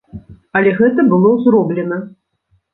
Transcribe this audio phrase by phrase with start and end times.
[0.59, 2.03] Але гэта было зроблена!